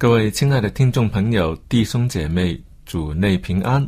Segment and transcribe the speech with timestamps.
[0.00, 3.86] 各位亲爱的听众朋友、弟兄姐妹，主内平安。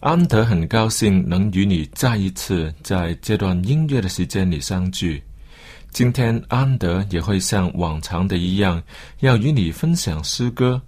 [0.00, 5.22] 安德很高兴能与你再一次在这段音乐的时间里相聚。
[5.88, 8.82] 今天安德也会像往常的一样，
[9.20, 10.78] 要与你分享诗歌。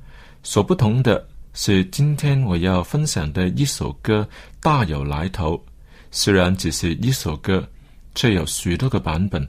[0.43, 4.29] 所不同的是，今天我要分享的一首歌
[4.61, 5.59] 大有来头。
[6.11, 7.67] 虽然只是一首歌，
[8.15, 9.49] 却有许多个版本。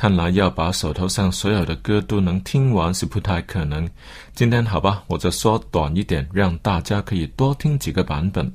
[0.00, 3.86] 看来要把手头上所有的歌都能听完是不太可能。
[4.34, 8.50] 今天好吧，我就缩短一点，让大家可以多听几个版本。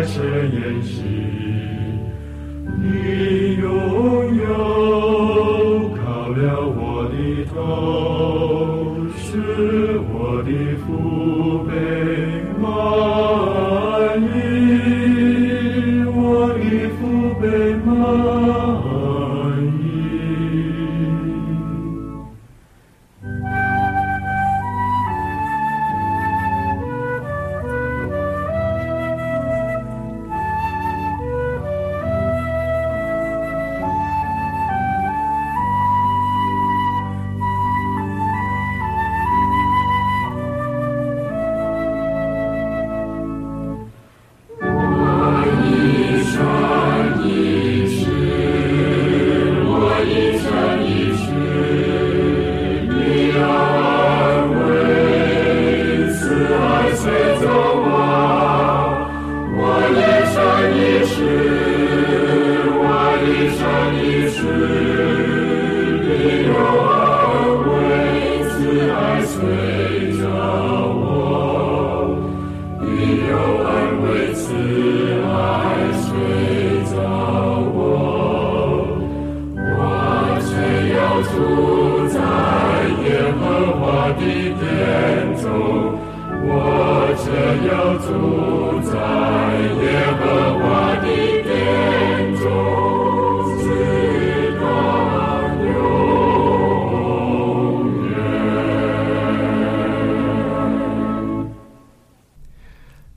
[0.00, 0.39] precious.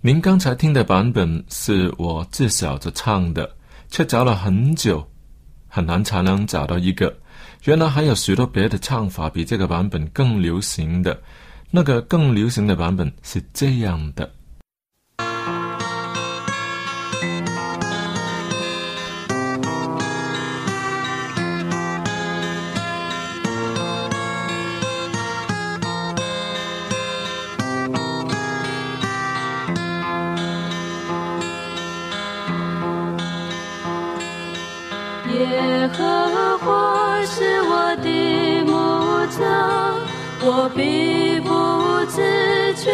[0.06, 3.50] 您刚才听的版本是我自小就唱的，
[3.90, 5.10] 却找了很久，
[5.70, 7.16] 很难才能找到一个。
[7.64, 11.18] 原来还有许多别的唱法比这个版本更流行的，
[11.72, 14.30] 那个更流行的版本是这样的。
[35.84, 38.72] 耶和华是我的牧
[39.36, 39.44] 者，
[40.40, 41.50] 我并不
[42.10, 42.90] 知缺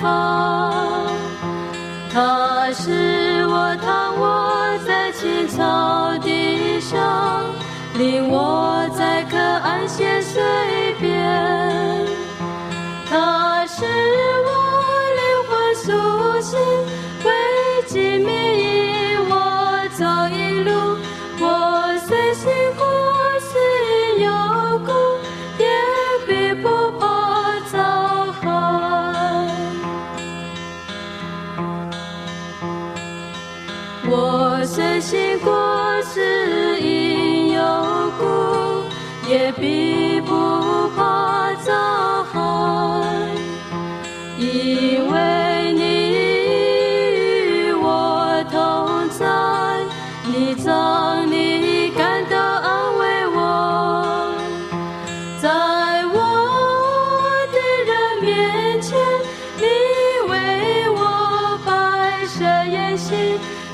[0.00, 0.08] 乏。
[2.10, 7.44] 它使我躺卧在青草地上，
[7.98, 10.22] 令我在可安歇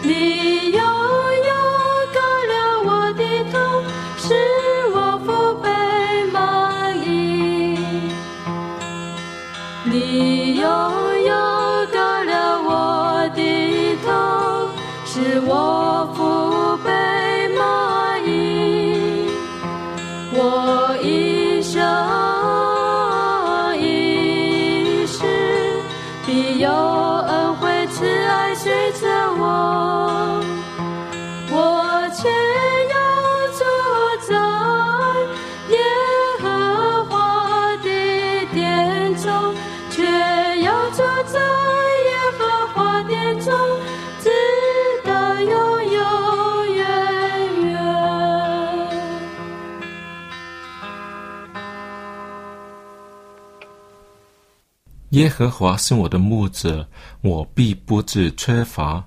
[0.02, 0.57] 席，
[55.10, 56.86] 耶和华是我的牧者，
[57.22, 59.02] 我必不致缺乏。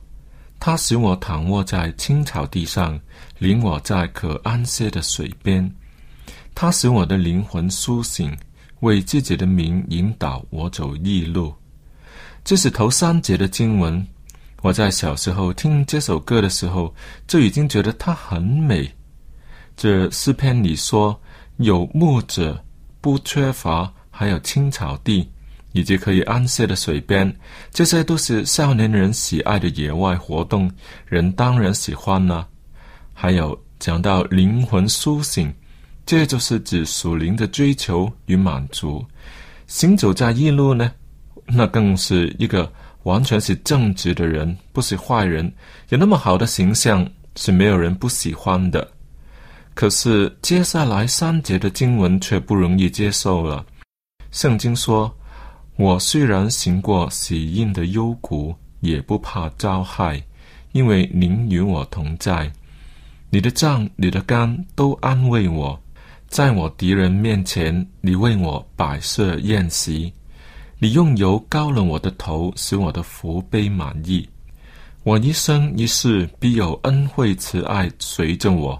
[0.60, 3.00] 他使我躺卧在青草地上，
[3.38, 5.72] 领我在可安歇的水边。
[6.56, 8.36] 他使我的灵魂苏醒，
[8.82, 11.54] 为自己的名引导我走义路。
[12.44, 14.06] 这是头三节的经文。
[14.64, 16.94] 我在小时候听这首歌的时候，
[17.28, 18.92] 就已经觉得它很美。
[19.78, 21.20] 这诗篇里说
[21.58, 22.64] 有牧者，
[23.00, 25.31] 不缺乏，还有青草地。
[25.74, 27.34] 以及可以安歇的水边，
[27.72, 30.70] 这些都是少年人喜爱的野外活动，
[31.06, 32.46] 人当然喜欢啦、
[33.14, 35.54] 还有讲到灵魂苏醒，
[36.06, 39.06] 这就是指属灵的追求与满足。
[39.68, 40.92] 行走在一路呢，
[41.46, 42.70] 那更是一个
[43.04, 45.50] 完全是正直的人，不是坏人，
[45.88, 48.86] 有那么好的形象，是没有人不喜欢的。
[49.74, 53.66] 可是接下来三节的经文却不容易接受了。
[54.32, 55.10] 圣经说。
[55.82, 60.24] 我虽然行过死荫的幽谷，也不怕遭害，
[60.74, 62.52] 因为您与我同在。
[63.32, 65.82] 你的杖、你的竿都安慰我，
[66.28, 70.14] 在我敌人面前，你为我摆设宴席。
[70.78, 74.24] 你用油膏了我的头，使我的福杯满溢。
[75.02, 78.80] 我一生一世必有恩惠慈爱随着我，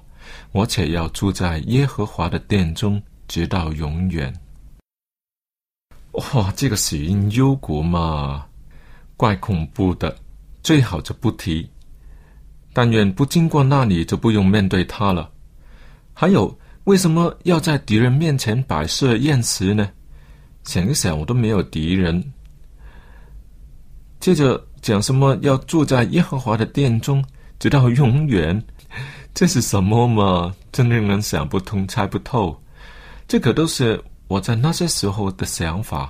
[0.52, 4.32] 我且要住在耶和华的殿中，直到永远。
[6.14, 8.46] 哇，这个死因幽谷嘛，
[9.16, 10.14] 怪恐怖的，
[10.62, 11.70] 最好就不提。
[12.74, 15.32] 但愿不经过那里，就不用面对它了。
[16.14, 16.54] 还有，
[16.84, 19.90] 为什么要在敌人面前摆设宴席呢？
[20.66, 22.22] 想一想，我都没有敌人。
[24.20, 27.24] 接着讲什么要住在耶和华的殿中，
[27.58, 28.62] 直到永远，
[29.34, 30.54] 这是什么嘛？
[30.74, 32.62] 真令人想不通、猜不透。
[33.30, 34.04] 这可都是。
[34.32, 36.10] 我在那些时候的想法，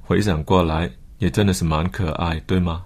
[0.00, 2.84] 回想过来，也真的是蛮可爱，对吗？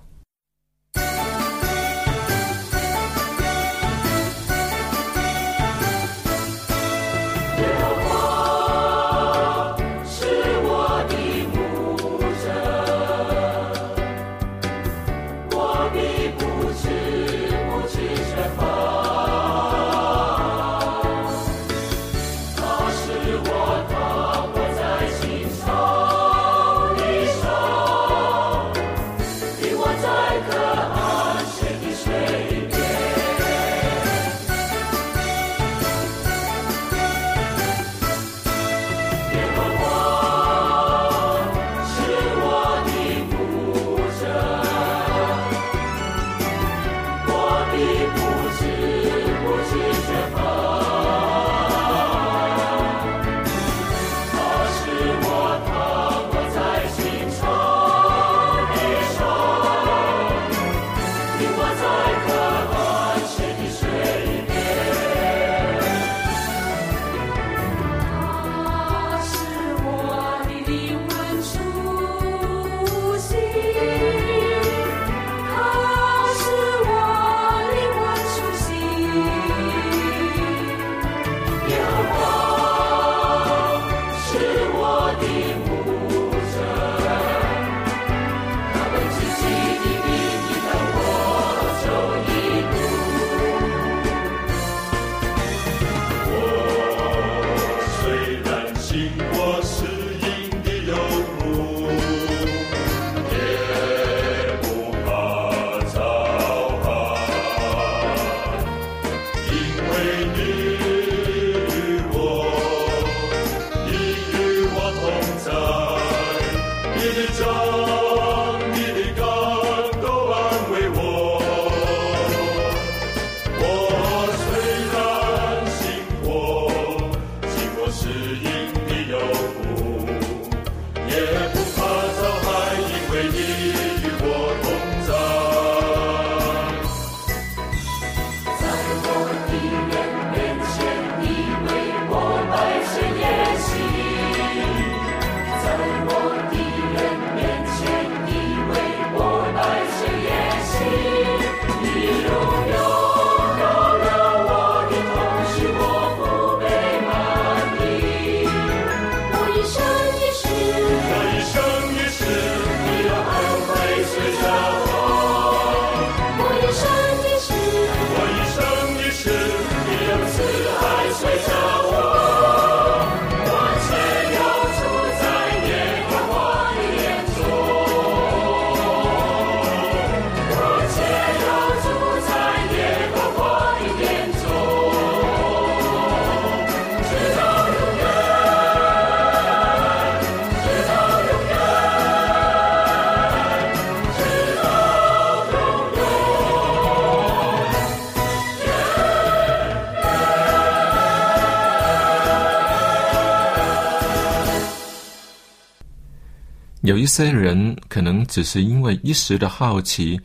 [206.86, 210.20] 有一些人可能只是因为一时的好奇，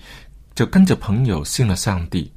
[0.53, 2.32] 就跟着朋友信了上帝，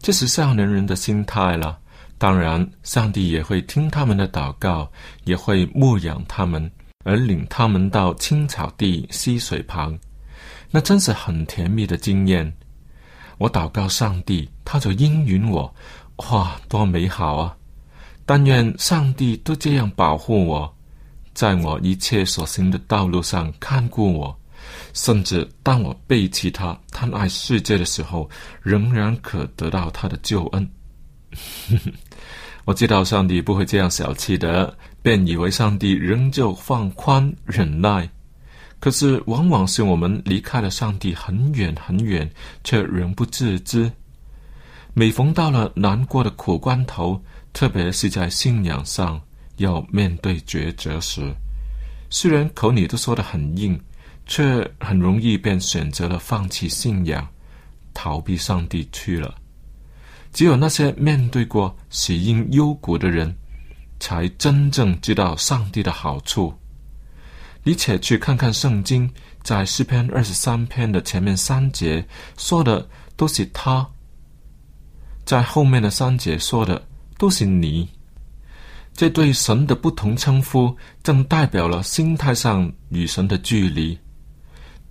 [0.00, 1.78] 这是少年人的心态了。
[2.18, 4.90] 当然，上帝也会听他们的祷告，
[5.22, 6.68] 也会牧养他们，
[7.04, 9.96] 而领他们到青草地溪水旁，
[10.72, 12.52] 那真是很甜蜜的经验。
[13.38, 15.72] 我祷告上帝，他就应允我，
[16.16, 17.56] 哇，多美好啊！
[18.26, 20.76] 但愿上帝都这样保护我，
[21.34, 24.38] 在我一切所行的道路上看顾我，
[24.92, 28.28] 甚至当我背弃他、贪爱世界的时候，
[28.62, 30.68] 仍然可得到他的救恩。
[32.64, 38.08] 我知道上帝不会这样小气的，便以为上帝仍旧放宽忍耐。
[38.78, 42.28] 可是，往往是我们离开了上帝很远很远，
[42.62, 43.90] 却仍不自知。
[44.92, 47.20] 每逢到了难过的苦关头，
[47.52, 49.20] 特别是在信仰上
[49.62, 51.34] 要面对抉择时，
[52.10, 53.80] 虽然口里都说得很硬，
[54.26, 57.26] 却很容易便选择了放弃信仰，
[57.94, 59.34] 逃避上帝去了。
[60.32, 63.34] 只有那些面对过喜因幽谷的人，
[64.00, 66.52] 才真正知道上帝的好处。
[67.64, 69.08] 你且去看看圣经，
[69.42, 72.04] 在诗篇二十三篇的前面三节
[72.36, 73.88] 说的都是他，
[75.24, 76.82] 在后面的三节说的
[77.16, 77.88] 都是你。
[78.94, 83.98] 这对神的不同称呼，正代表了心态上与神的距离。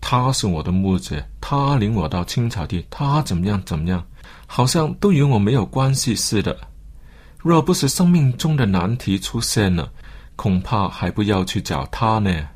[0.02, 4.04] 他是我的牧者，他领我到青草地，他怎么样怎么样，
[4.48, 6.58] 好像都与我没有关系似的。
[7.38, 9.92] 若不是生命中的难题出现了，
[10.36, 12.48] 恐怕还不要去找他呢。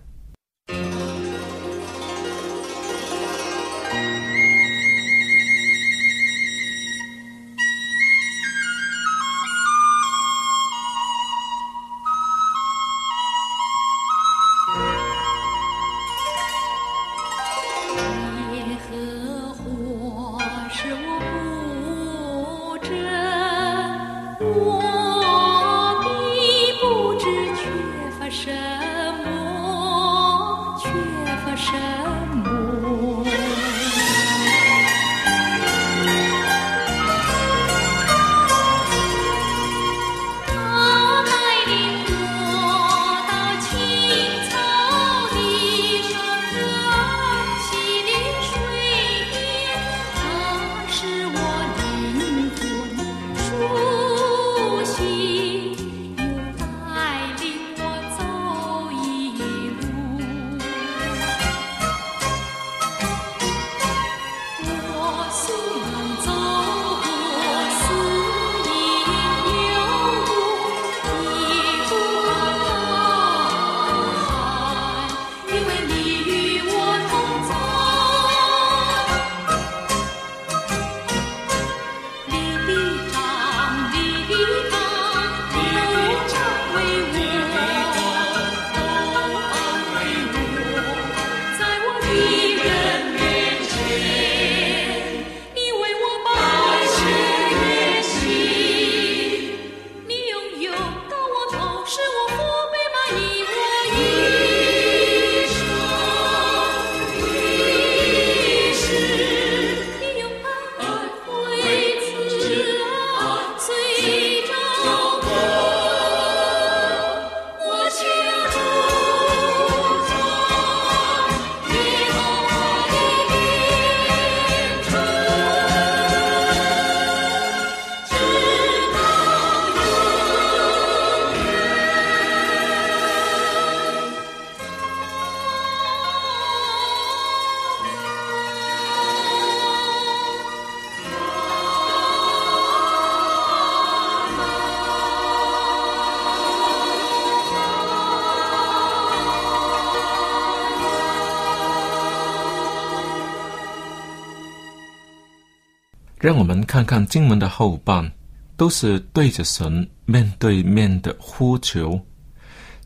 [156.25, 158.11] 让我们看看经文的后半，
[158.57, 162.01] 都是对着神面对面的呼求，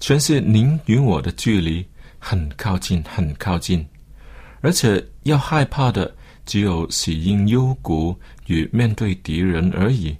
[0.02, 1.88] 全是您与我的距离
[2.19, 3.88] 很靠近，很靠近，
[4.60, 6.13] 而且要害怕的
[6.45, 8.13] 只有喜因幽谷
[8.47, 10.13] 与面对敌人而已。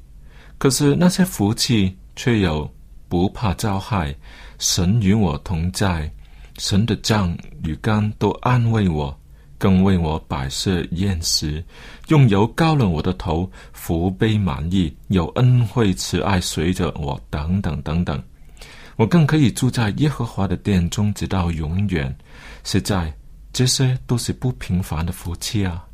[0.58, 2.74] 可是那些福气却有
[3.10, 4.16] 不怕遭害，
[4.60, 6.10] 神与我同在，
[6.58, 9.19] 神的杖与竿都安慰我。
[9.60, 11.64] 更为我摆设宴食，
[12.08, 18.24] 用油高了我的头，福杯满溢，有恩惠慈爱随着我，等等等等。
[18.96, 22.18] 我更可以住在耶和华的殿中，直到永远。
[22.64, 23.14] 实在，
[23.54, 25.86] 这些都是不平凡的福气啊！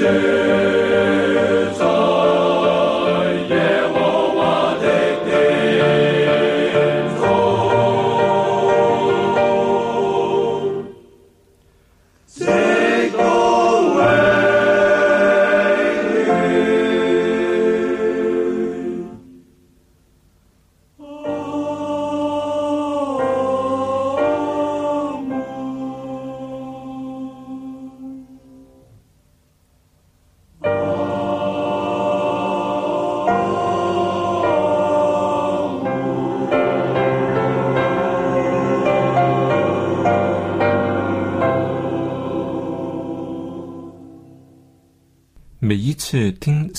[0.00, 0.49] Yeah.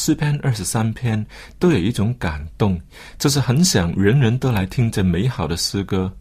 [0.04, 1.24] 诗篇二十三篇，
[1.60, 2.82] 都有一种感动，
[3.20, 6.12] 就是很想人人都来听这美好的诗歌。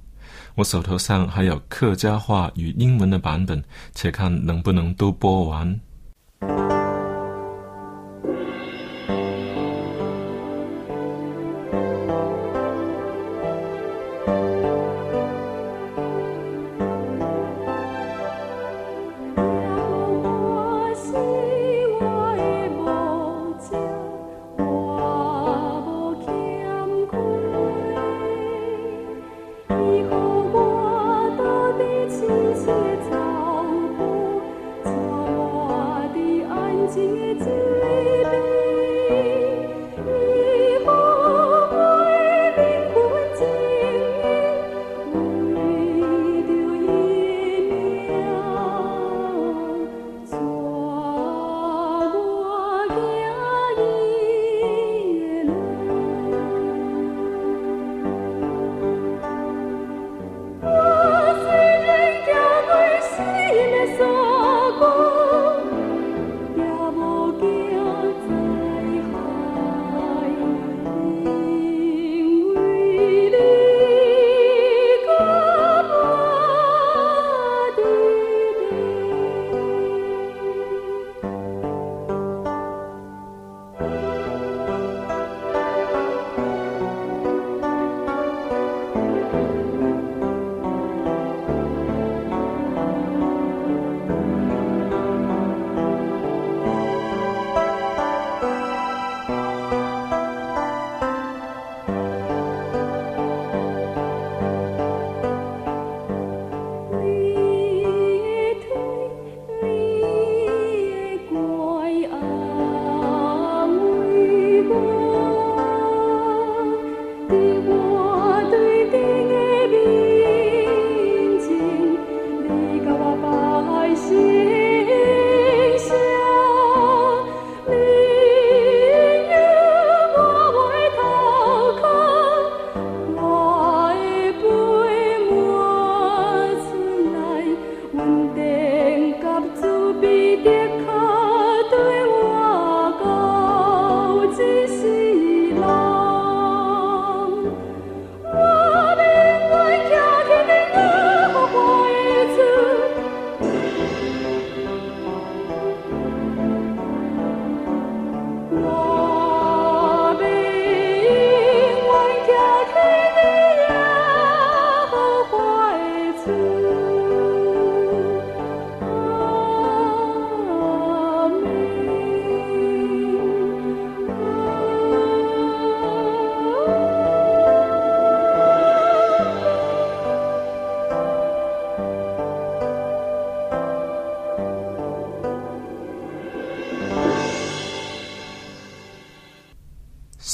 [0.55, 3.65] 我手头上还有客家话与英文的版本，
[3.95, 5.81] 且看能不能都播完。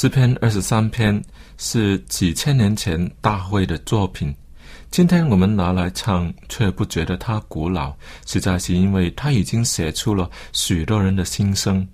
[0.07, 1.21] 诗篇二十三篇
[1.59, 4.33] 是几千年前大卫的作品，
[4.89, 7.93] 今天我们拿来唱，却不觉得它古老，
[8.25, 11.85] 实在是因为他已经写出了许多人的心声。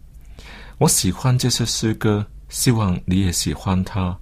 [0.76, 4.14] 我喜欢这些诗歌，希望你也喜欢它。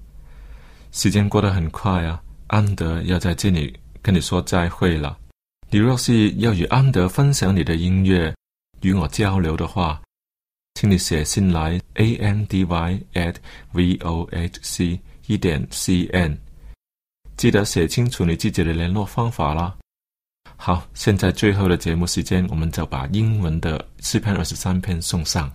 [0.93, 5.19] 时间过得很快啊，安德要在这里跟你说再会了。
[5.69, 8.33] 你若是要与安德分享你的音乐，
[8.83, 10.01] 与我交流的话，
[10.81, 13.35] 请你写信来 a n d y at
[13.73, 16.39] v o h c 一点 c n，
[17.37, 19.77] 记得写清楚你自己的联络方法啦。
[20.57, 25.53] 好，现在最后的节目时间，我们就把英文的四篇二十三篇送上。